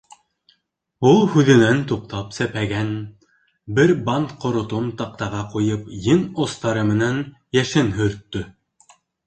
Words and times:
—Ул, 1.09 1.19
һүҙенән 1.33 1.81
туҡтап, 1.91 2.31
сәпәгән 2.37 2.89
бер 3.81 3.93
бант 4.09 4.33
ҡоротон 4.47 4.89
таҡтаға 5.05 5.45
ҡуйып, 5.55 5.95
ең 6.17 6.27
остары 6.49 6.89
менән 6.91 7.23
йәшен 7.61 7.97
һөрттө. 8.03 8.47